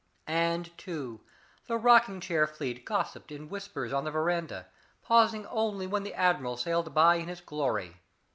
And, 0.25 0.75
too, 0.79 1.21
the 1.67 1.77
rocking 1.77 2.21
chair 2.21 2.47
fleet 2.47 2.85
gossiped 2.85 3.31
in 3.31 3.49
whispers 3.49 3.93
on 3.93 4.03
the 4.03 4.09
veranda, 4.09 4.65
pausing 5.03 5.45
only 5.45 5.85
when 5.85 6.01
the 6.01 6.15
admiral 6.15 6.57
sailed 6.57 6.91
by 6.95 7.17
in 7.17 7.27
his 7.27 7.39
glory. 7.39 7.97